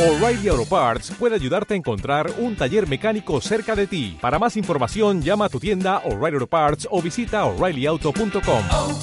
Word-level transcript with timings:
O'Reilly 0.00 0.48
Auto 0.48 0.64
Parts 0.64 1.10
puede 1.10 1.34
ayudarte 1.34 1.74
a 1.74 1.76
encontrar 1.76 2.32
un 2.38 2.56
taller 2.56 2.88
mecánico 2.88 3.38
cerca 3.42 3.76
de 3.76 3.86
ti. 3.86 4.16
Para 4.18 4.38
más 4.38 4.56
información, 4.56 5.20
llama 5.20 5.44
a 5.44 5.48
tu 5.50 5.60
tienda 5.60 5.98
O'Reilly 6.06 6.36
Auto 6.36 6.46
Parts 6.46 6.88
o 6.90 7.02
visita 7.02 7.44
oreillyauto.com. 7.44 8.62
oh, 8.72 8.98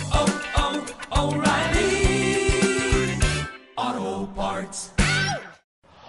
oh, 3.76 4.30
Parts. 4.36 4.94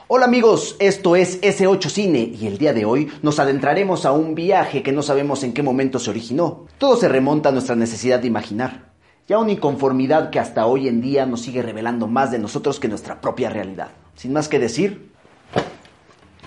Hola 0.06 0.24
amigos, 0.24 0.74
esto 0.78 1.16
es 1.16 1.38
S8 1.42 1.90
Cine 1.90 2.20
y 2.20 2.46
el 2.46 2.56
día 2.56 2.72
de 2.72 2.86
hoy 2.86 3.12
nos 3.20 3.38
adentraremos 3.40 4.06
a 4.06 4.12
un 4.12 4.34
viaje 4.34 4.82
que 4.82 4.92
no 4.92 5.02
sabemos 5.02 5.42
en 5.42 5.52
qué 5.52 5.62
momento 5.62 5.98
se 5.98 6.08
originó. 6.08 6.64
Todo 6.78 6.96
se 6.96 7.08
remonta 7.08 7.50
a 7.50 7.52
nuestra 7.52 7.76
necesidad 7.76 8.20
de 8.20 8.28
imaginar 8.28 8.94
y 9.26 9.34
a 9.34 9.38
una 9.38 9.52
inconformidad 9.52 10.30
que 10.30 10.38
hasta 10.38 10.64
hoy 10.64 10.88
en 10.88 11.02
día 11.02 11.26
nos 11.26 11.42
sigue 11.42 11.60
revelando 11.60 12.06
más 12.06 12.30
de 12.30 12.38
nosotros 12.38 12.80
que 12.80 12.88
nuestra 12.88 13.20
propia 13.20 13.50
realidad. 13.50 13.90
Sin 14.18 14.32
más 14.32 14.48
que 14.48 14.58
decir, 14.58 15.12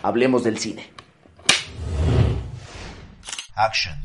hablemos 0.04 0.44
del 0.44 0.58
cine. 0.58 0.84
Action. 3.56 3.96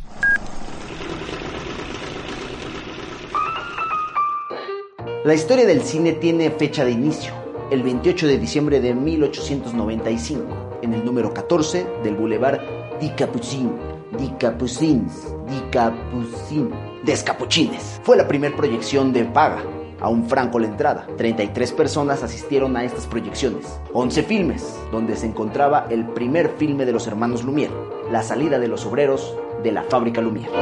La 5.24 5.34
historia 5.34 5.66
del 5.66 5.82
cine 5.82 6.12
tiene 6.12 6.52
fecha 6.52 6.84
de 6.84 6.92
inicio, 6.92 7.32
el 7.72 7.82
28 7.82 8.28
de 8.28 8.38
diciembre 8.38 8.80
de 8.80 8.94
1895, 8.94 10.78
en 10.82 10.94
el 10.94 11.04
número 11.04 11.34
14 11.34 11.88
del 12.04 12.14
Boulevard 12.14 12.60
Di 13.00 13.10
Capucin, 13.16 13.72
Di 14.16 14.28
Capucins, 14.38 15.34
Di 15.48 15.60
Capucin, 15.72 16.70
Descapuchines. 17.04 18.00
Fue 18.04 18.16
la 18.16 18.28
primera 18.28 18.54
proyección 18.54 19.12
de 19.12 19.24
paga, 19.24 19.64
a 20.06 20.08
un 20.08 20.28
franco 20.28 20.60
la 20.60 20.68
entrada. 20.68 21.04
33 21.16 21.72
personas 21.72 22.22
asistieron 22.22 22.76
a 22.76 22.84
estas 22.84 23.08
proyecciones. 23.08 23.80
11 23.92 24.22
filmes, 24.22 24.78
donde 24.92 25.16
se 25.16 25.26
encontraba 25.26 25.88
el 25.90 26.06
primer 26.06 26.50
filme 26.50 26.86
de 26.86 26.92
los 26.92 27.08
hermanos 27.08 27.44
Lumière, 27.44 27.72
La 28.12 28.22
salida 28.22 28.60
de 28.60 28.68
los 28.68 28.86
obreros 28.86 29.36
de 29.64 29.72
la 29.72 29.82
fábrica 29.82 30.22
Lumière. 30.22 30.52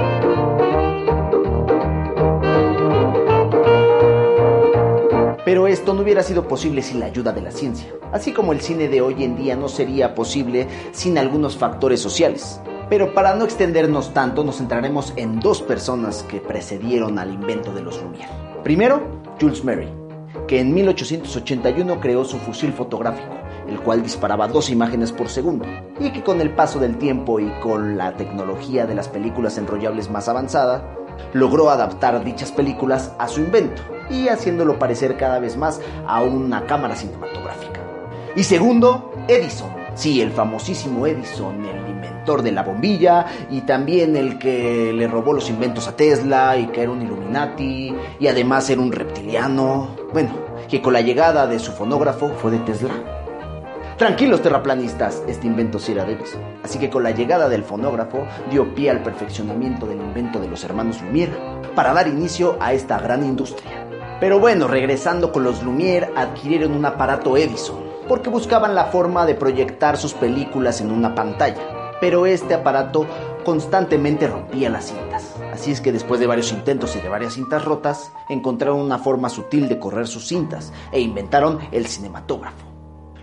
Pero 5.45 5.67
esto 5.67 5.93
no 5.93 6.01
hubiera 6.01 6.23
sido 6.23 6.49
posible 6.49 6.81
sin 6.81 7.01
la 7.01 7.07
ayuda 7.07 7.33
de 7.33 7.43
la 7.43 7.51
ciencia, 7.51 7.93
así 8.13 8.33
como 8.33 8.53
el 8.53 8.63
cine 8.63 8.89
de 8.89 9.03
hoy 9.03 9.25
en 9.25 9.37
día 9.37 9.57
no 9.57 9.69
sería 9.69 10.15
posible 10.15 10.67
sin 10.93 11.19
algunos 11.19 11.59
factores 11.59 12.01
sociales. 12.01 12.63
Pero 12.89 13.13
para 13.13 13.35
no 13.35 13.45
extendernos 13.45 14.15
tanto, 14.15 14.43
nos 14.43 14.57
centraremos 14.57 15.13
en 15.17 15.39
dos 15.39 15.61
personas 15.61 16.23
que 16.23 16.41
precedieron 16.41 17.19
al 17.19 17.35
invento 17.35 17.75
de 17.75 17.83
los 17.83 18.03
Lumière. 18.03 18.44
Primero, 18.65 19.03
Jules 19.39 19.63
Mary, 19.63 19.91
que 20.49 20.59
en 20.59 20.73
1881 20.73 22.01
creó 22.01 22.25
su 22.25 22.39
fusil 22.39 22.73
fotográfico, 22.73 23.35
el 23.69 23.79
cual 23.79 24.03
disparaba 24.03 24.49
dos 24.49 24.71
imágenes 24.71 25.13
por 25.13 25.29
segundo, 25.29 25.67
y 26.01 26.11
que 26.13 26.23
con 26.23 26.41
el 26.41 26.49
paso 26.49 26.79
del 26.79 26.97
tiempo 26.97 27.39
y 27.41 27.51
con 27.61 27.99
la 27.99 28.17
tecnología 28.17 28.87
de 28.87 28.95
las 28.95 29.09
películas 29.09 29.59
enrollables 29.59 30.11
más 30.11 30.31
avanzada, 30.31 30.97
logró 31.35 31.69
adaptar 31.69 32.25
dichas 32.25 32.53
películas 32.53 33.13
a 33.19 33.29
su 33.29 33.41
invento 33.41 33.83
y 34.09 34.29
haciéndolo 34.29 34.79
parecer 34.79 35.19
cada 35.19 35.41
vez 35.41 35.59
más 35.59 35.83
a 36.07 36.23
una 36.23 36.65
cámara 36.65 36.97
cinematográfica. 36.97 37.81
Y 38.35 38.45
segundo, 38.45 39.13
Edison. 39.29 39.84
Sí, 39.95 40.21
el 40.21 40.33
famosísimo 40.33 41.07
Edison, 41.07 41.65
el 41.65 41.89
inventor 41.89 42.43
de 42.43 42.53
la 42.53 42.65
bombilla 42.65 43.27
y 43.51 43.61
también 43.61 44.17
el 44.17 44.39
que 44.39 44.93
le 44.93 45.07
robó 45.07 45.33
los 45.33 45.49
inventos 45.49 45.87
a 45.87 45.97
Tesla 45.97 46.57
y 46.57 46.67
que 46.67 46.83
era 46.83 46.91
un 46.91 47.03
Illuminati 47.03 47.95
y 48.19 48.27
además 48.27 48.69
era 48.71 48.81
un 48.81 48.91
reptiliano. 48.91 49.97
Bueno, 50.13 50.33
que 50.69 50.83
con 50.83 50.93
la 50.93 51.01
llegada 51.01 51.47
de 51.47 51.59
su 51.59 51.73
fonógrafo 51.73 52.29
fue 52.41 52.51
de 52.51 52.59
Tesla. 52.59 52.95
Tranquilos 53.97 54.43
terraplanistas, 54.43 55.23
este 55.29 55.47
invento 55.47 55.79
sí 55.79 55.93
era 55.93 56.05
de 56.05 56.15
Edison. 56.15 56.43
Así 56.65 56.81
que 56.81 56.91
con 56.91 57.05
la 57.05 57.13
llegada 57.13 57.49
del 57.49 57.63
fonógrafo 57.63 58.27
dio 58.51 58.75
pie 58.75 58.91
al 58.91 59.05
perfeccionamiento 59.05 59.87
del 59.87 60.01
invento 60.01 60.41
de 60.41 60.49
los 60.49 60.65
hermanos 60.65 61.01
Lumière 61.01 61.33
para 61.77 61.93
dar 61.93 62.09
inicio 62.09 62.57
a 62.59 62.73
esta 62.73 62.99
gran 62.99 63.25
industria. 63.25 63.87
Pero 64.19 64.41
bueno, 64.41 64.67
regresando 64.67 65.31
con 65.31 65.45
los 65.45 65.63
Lumière, 65.63 66.11
adquirieron 66.17 66.73
un 66.73 66.85
aparato 66.85 67.37
Edison, 67.37 67.85
porque 68.09 68.31
buscaban 68.31 68.75
la 68.75 68.87
forma 68.87 69.27
de 69.27 69.35
proyectar 69.35 69.97
sus 69.97 70.15
películas 70.15 70.81
en 70.81 70.91
una 70.91 71.15
pantalla. 71.15 71.97
Pero 72.01 72.27
este 72.27 72.55
aparato 72.55 73.07
constantemente 73.45 74.27
rompía 74.27 74.69
las 74.71 74.87
cintas. 74.87 75.35
Así 75.53 75.71
es 75.71 75.81
que 75.81 75.93
después 75.93 76.19
de 76.21 76.27
varios 76.27 76.53
intentos 76.53 76.97
y 76.97 77.01
de 77.01 77.09
varias 77.09 77.35
cintas 77.35 77.65
rotas, 77.65 78.13
encontraron 78.29 78.81
una 78.81 78.99
forma 78.99 79.29
sutil 79.29 79.69
de 79.69 79.79
correr 79.79 80.07
sus 80.07 80.27
cintas 80.27 80.73
e 80.93 81.01
inventaron 81.01 81.61
el 81.71 81.87
cinematógrafo. 81.87 82.67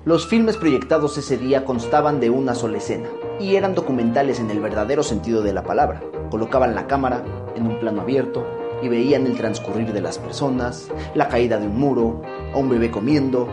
Los 0.04 0.26
filmes 0.28 0.58
proyectados 0.58 1.18
ese 1.18 1.38
día 1.38 1.64
constaban 1.64 2.20
de 2.20 2.32
una 2.32 2.56
sola 2.56 2.78
escena 2.78 3.08
y 3.40 3.56
eran 3.56 3.76
documentales 3.76 4.40
en 4.40 4.50
el 4.50 4.60
verdadero 4.60 5.04
sentido 5.04 5.44
de 5.44 5.54
la 5.54 5.64
palabra. 5.64 6.02
Colocaban 6.32 6.74
la 6.74 6.88
cámara 6.88 7.24
en 7.56 7.68
un 7.68 7.80
plano 7.80 8.02
abierto 8.02 8.48
y 8.82 8.90
veían 8.90 9.28
el 9.28 9.38
transcurrir 9.38 9.94
de 9.94 10.02
las 10.02 10.18
personas, 10.18 10.88
la 11.14 11.28
caída 11.28 11.60
de 11.60 11.68
un 11.68 11.78
muro, 11.78 12.22
a 12.54 12.58
un 12.58 12.70
bebé 12.70 12.90
comiendo 12.90 13.48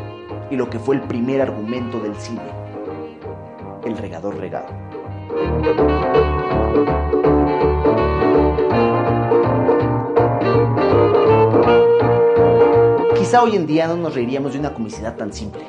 y 0.51 0.57
lo 0.57 0.71
que 0.71 0.79
fue 0.79 0.97
el 0.97 1.03
primer 1.03 1.41
argumento 1.43 2.01
del 2.01 2.17
cine, 2.17 2.43
el 3.85 3.97
regador 3.97 4.37
regado. 4.37 4.69
Quizá 13.17 13.43
hoy 13.43 13.57
en 13.57 13.67
día 13.67 13.87
no 13.89 13.97
nos 13.97 14.15
reiríamos 14.15 14.55
de 14.55 14.59
una 14.59 14.73
comicidad 14.73 15.17
tan 15.17 15.33
simple, 15.33 15.63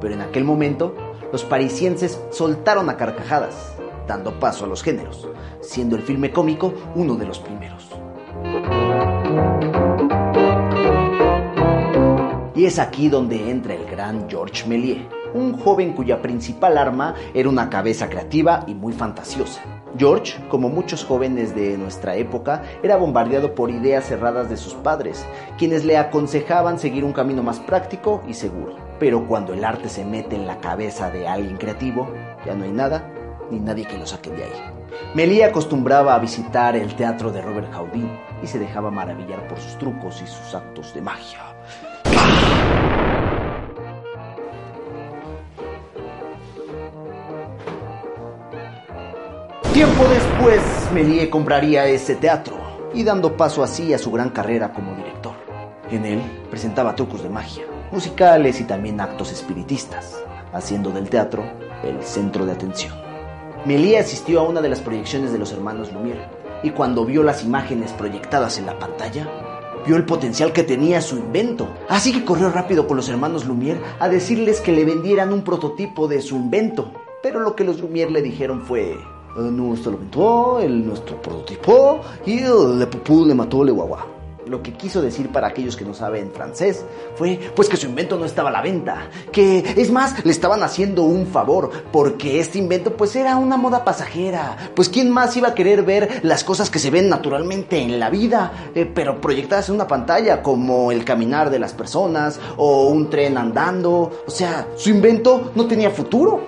pero 0.00 0.14
en 0.14 0.22
aquel 0.22 0.44
momento 0.44 0.94
los 1.30 1.44
parisienses 1.44 2.22
soltaron 2.30 2.88
a 2.88 2.96
carcajadas, 2.96 3.76
dando 4.06 4.38
paso 4.40 4.64
a 4.64 4.68
los 4.68 4.82
géneros, 4.82 5.28
siendo 5.60 5.96
el 5.96 6.02
filme 6.02 6.30
cómico 6.30 6.72
uno 6.94 7.16
de 7.16 7.26
los 7.26 7.38
primeros. 7.38 7.90
Y 12.62 12.66
es 12.66 12.78
aquí 12.78 13.08
donde 13.08 13.50
entra 13.50 13.74
el 13.74 13.84
gran 13.86 14.30
Georges 14.30 14.68
Méliès, 14.68 15.02
un 15.34 15.58
joven 15.58 15.94
cuya 15.94 16.22
principal 16.22 16.78
arma 16.78 17.16
era 17.34 17.48
una 17.48 17.68
cabeza 17.68 18.08
creativa 18.08 18.62
y 18.68 18.74
muy 18.76 18.92
fantasiosa. 18.92 19.60
George, 19.98 20.40
como 20.48 20.68
muchos 20.68 21.04
jóvenes 21.04 21.56
de 21.56 21.76
nuestra 21.76 22.14
época, 22.14 22.62
era 22.84 22.94
bombardeado 22.94 23.56
por 23.56 23.72
ideas 23.72 24.06
cerradas 24.06 24.48
de 24.48 24.56
sus 24.56 24.74
padres, 24.74 25.26
quienes 25.58 25.84
le 25.84 25.96
aconsejaban 25.96 26.78
seguir 26.78 27.04
un 27.04 27.12
camino 27.12 27.42
más 27.42 27.58
práctico 27.58 28.22
y 28.28 28.34
seguro. 28.34 28.76
Pero 29.00 29.26
cuando 29.26 29.54
el 29.54 29.64
arte 29.64 29.88
se 29.88 30.04
mete 30.04 30.36
en 30.36 30.46
la 30.46 30.58
cabeza 30.58 31.10
de 31.10 31.26
alguien 31.26 31.56
creativo, 31.56 32.14
ya 32.46 32.54
no 32.54 32.62
hay 32.62 32.70
nada 32.70 33.10
ni 33.50 33.58
nadie 33.58 33.86
que 33.86 33.98
lo 33.98 34.06
saque 34.06 34.30
de 34.30 34.44
ahí. 34.44 34.62
Méliès 35.16 35.48
acostumbraba 35.48 36.14
a 36.14 36.20
visitar 36.20 36.76
el 36.76 36.94
teatro 36.94 37.32
de 37.32 37.42
Robert 37.42 37.74
Houdin 37.74 38.08
y 38.40 38.46
se 38.46 38.60
dejaba 38.60 38.92
maravillar 38.92 39.48
por 39.48 39.58
sus 39.58 39.76
trucos 39.78 40.22
y 40.22 40.28
sus 40.28 40.54
actos 40.54 40.94
de 40.94 41.02
magia. 41.02 41.40
Tiempo 49.72 50.04
después, 50.04 50.60
Méliès 50.92 51.30
compraría 51.30 51.86
ese 51.86 52.14
teatro 52.14 52.58
y 52.92 53.04
dando 53.04 53.38
paso 53.38 53.62
así 53.62 53.94
a 53.94 53.98
su 53.98 54.10
gran 54.10 54.28
carrera 54.28 54.70
como 54.74 54.94
director. 54.94 55.32
En 55.90 56.04
él 56.04 56.20
presentaba 56.50 56.94
trucos 56.94 57.22
de 57.22 57.30
magia, 57.30 57.64
musicales 57.90 58.60
y 58.60 58.64
también 58.64 59.00
actos 59.00 59.32
espiritistas, 59.32 60.22
haciendo 60.52 60.90
del 60.90 61.08
teatro 61.08 61.42
el 61.82 62.02
centro 62.02 62.44
de 62.44 62.52
atención. 62.52 62.92
Méliès 63.64 64.04
asistió 64.04 64.40
a 64.40 64.42
una 64.42 64.60
de 64.60 64.68
las 64.68 64.80
proyecciones 64.80 65.32
de 65.32 65.38
los 65.38 65.52
hermanos 65.52 65.90
Lumière 65.90 66.28
y 66.62 66.68
cuando 66.68 67.06
vio 67.06 67.22
las 67.22 67.42
imágenes 67.42 67.92
proyectadas 67.92 68.58
en 68.58 68.66
la 68.66 68.78
pantalla, 68.78 69.26
vio 69.86 69.96
el 69.96 70.04
potencial 70.04 70.52
que 70.52 70.64
tenía 70.64 71.00
su 71.00 71.16
invento. 71.16 71.66
Así 71.88 72.12
que 72.12 72.26
corrió 72.26 72.50
rápido 72.50 72.86
con 72.86 72.98
los 72.98 73.08
hermanos 73.08 73.46
Lumière 73.46 73.80
a 74.00 74.10
decirles 74.10 74.60
que 74.60 74.72
le 74.72 74.84
vendieran 74.84 75.32
un 75.32 75.44
prototipo 75.44 76.08
de 76.08 76.20
su 76.20 76.36
invento. 76.36 76.92
Pero 77.22 77.40
lo 77.40 77.56
que 77.56 77.64
los 77.64 77.80
Lumière 77.80 78.10
le 78.10 78.20
dijeron 78.20 78.60
fue, 78.62 78.98
"Eh, 79.36 79.50
no, 79.50 79.74
esto 79.74 79.90
lo 79.90 79.96
inventó, 79.96 80.60
el 80.60 80.86
nuestro 80.86 81.20
prototipo 81.20 82.00
y 82.26 82.40
le 82.40 82.86
pupú 82.86 83.24
le 83.24 83.34
mató 83.34 83.64
le 83.64 83.72
guagua. 83.72 84.06
Lo 84.46 84.60
que 84.60 84.72
quiso 84.72 85.00
decir 85.00 85.30
para 85.30 85.46
aquellos 85.46 85.76
que 85.76 85.84
no 85.84 85.94
saben 85.94 86.32
francés 86.32 86.84
fue 87.14 87.38
pues 87.54 87.68
que 87.68 87.76
su 87.76 87.86
invento 87.86 88.18
no 88.18 88.24
estaba 88.24 88.48
a 88.48 88.52
la 88.52 88.60
venta, 88.60 89.08
que 89.30 89.58
es 89.76 89.90
más 89.92 90.24
le 90.24 90.32
estaban 90.32 90.64
haciendo 90.64 91.04
un 91.04 91.28
favor 91.28 91.70
porque 91.92 92.40
este 92.40 92.58
invento 92.58 92.96
pues 92.96 93.14
era 93.14 93.36
una 93.36 93.56
moda 93.56 93.84
pasajera, 93.84 94.72
pues 94.74 94.88
quién 94.88 95.10
más 95.10 95.36
iba 95.36 95.48
a 95.48 95.54
querer 95.54 95.84
ver 95.84 96.20
las 96.24 96.42
cosas 96.42 96.70
que 96.70 96.80
se 96.80 96.90
ven 96.90 97.08
naturalmente 97.08 97.80
en 97.80 98.00
la 98.00 98.10
vida, 98.10 98.70
eh, 98.74 98.84
pero 98.84 99.20
proyectadas 99.20 99.68
en 99.68 99.76
una 99.76 99.86
pantalla 99.86 100.42
como 100.42 100.90
el 100.90 101.04
caminar 101.04 101.48
de 101.48 101.60
las 101.60 101.72
personas 101.72 102.40
o 102.56 102.88
un 102.88 103.08
tren 103.08 103.38
andando, 103.38 104.10
o 104.26 104.30
sea, 104.30 104.66
su 104.76 104.90
invento 104.90 105.52
no 105.54 105.66
tenía 105.66 105.90
futuro. 105.90 106.40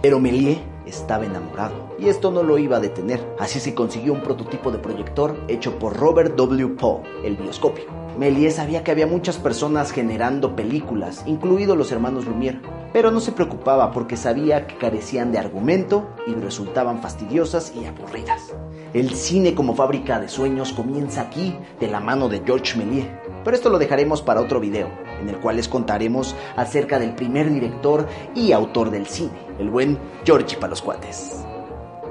Pero 0.00 0.18
Méliès 0.18 0.58
estaba 0.86 1.24
enamorado 1.24 1.94
y 1.98 2.08
esto 2.08 2.30
no 2.30 2.42
lo 2.42 2.58
iba 2.58 2.76
a 2.76 2.80
detener. 2.80 3.20
Así 3.38 3.60
se 3.60 3.74
consiguió 3.74 4.12
un 4.12 4.22
prototipo 4.22 4.70
de 4.70 4.78
proyector 4.78 5.36
hecho 5.48 5.78
por 5.78 5.96
Robert 5.96 6.34
W. 6.36 6.76
Paul, 6.76 7.02
el 7.24 7.36
bioscopio. 7.36 8.02
Méliès 8.18 8.56
sabía 8.56 8.84
que 8.84 8.90
había 8.90 9.06
muchas 9.06 9.38
personas 9.38 9.90
generando 9.90 10.54
películas, 10.54 11.22
incluidos 11.26 11.78
los 11.78 11.92
hermanos 11.92 12.26
Lumière, 12.26 12.60
pero 12.92 13.10
no 13.10 13.20
se 13.20 13.32
preocupaba 13.32 13.90
porque 13.90 14.18
sabía 14.18 14.66
que 14.66 14.76
carecían 14.76 15.32
de 15.32 15.38
argumento 15.38 16.10
y 16.26 16.34
resultaban 16.34 17.00
fastidiosas 17.00 17.72
y 17.74 17.86
aburridas. 17.86 18.52
El 18.92 19.14
cine 19.14 19.54
como 19.54 19.74
fábrica 19.74 20.20
de 20.20 20.28
sueños 20.28 20.74
comienza 20.74 21.22
aquí 21.22 21.56
de 21.80 21.88
la 21.88 22.00
mano 22.00 22.28
de 22.28 22.42
Georges 22.44 22.76
Méliès, 22.76 23.06
pero 23.44 23.56
esto 23.56 23.70
lo 23.70 23.78
dejaremos 23.78 24.22
para 24.22 24.40
otro 24.40 24.60
video, 24.60 24.88
en 25.20 25.28
el 25.28 25.38
cual 25.38 25.56
les 25.56 25.68
contaremos 25.68 26.34
acerca 26.56 26.98
del 26.98 27.14
primer 27.14 27.50
director 27.50 28.06
y 28.34 28.52
autor 28.52 28.90
del 28.90 29.06
cine, 29.06 29.32
el 29.58 29.70
buen 29.70 29.98
Georgie 30.24 30.56
para 30.56 30.70
los 30.70 30.82
cuates. 30.82 31.44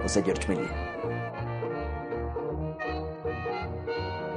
O 0.03 0.09
sea, 0.09 0.23
George 0.23 0.47
Méliès. 0.47 0.91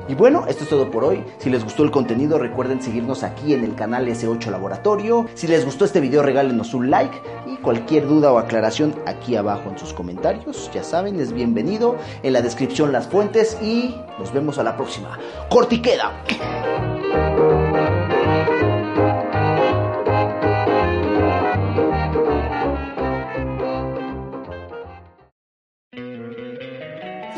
Y 0.07 0.15
bueno, 0.15 0.45
esto 0.47 0.65
es 0.65 0.71
todo 0.71 0.91
por 0.91 1.03
hoy. 1.03 1.25
Si 1.39 1.49
les 1.49 1.65
gustó 1.65 1.83
el 1.83 1.91
contenido, 1.91 2.39
recuerden 2.39 2.83
seguirnos 2.83 3.23
aquí 3.23 3.55
en 3.55 3.65
el 3.65 3.75
canal 3.75 4.07
S8 4.07 4.51
Laboratorio. 4.51 5.27
Si 5.33 5.47
les 5.47 5.65
gustó 5.65 5.87
este 5.87 6.01
video, 6.01 6.23
regálenos 6.23 6.75
un 6.75 6.91
like 6.91 7.17
y 7.47 7.57
cualquier 7.57 8.07
duda 8.07 8.31
o 8.31 8.39
aclaración 8.39 8.95
aquí 9.07 9.35
abajo 9.35 9.71
en 9.71 9.79
sus 9.79 9.95
comentarios. 9.95 10.71
Ya 10.75 10.85
saben, 10.85 11.19
es 11.19 11.33
bienvenido. 11.33 11.97
En 12.23 12.35
la 12.35 12.43
descripción 12.43 12.93
las 12.93 13.09
fuentes 13.09 13.57
y 13.63 13.97
nos 14.19 14.33
vemos 14.33 14.59
a 14.59 14.63
la 14.63 14.77
próxima. 14.77 15.19
¡Cortiqueda! 15.49 16.13